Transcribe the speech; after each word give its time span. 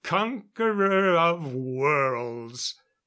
conqueror 0.03 1.15
of 1.15 1.53
worlds 1.53 2.73